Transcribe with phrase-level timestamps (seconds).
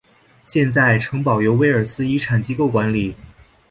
[0.47, 3.13] 现在城堡由威尔斯遗产机构管理。